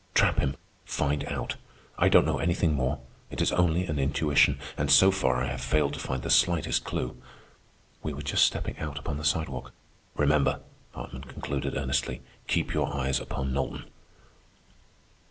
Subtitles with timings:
[0.15, 0.55] Trap him.
[0.83, 1.57] Find out.
[1.95, 2.97] I don't know anything more.
[3.29, 6.83] It is only an intuition, and so far I have failed to find the slightest
[6.83, 7.21] clew."
[8.01, 9.73] We were just stepping out upon the sidewalk.
[10.15, 10.61] "Remember,"
[10.95, 12.23] Hartman concluded earnestly.
[12.47, 13.85] "Keep your eyes upon Knowlton."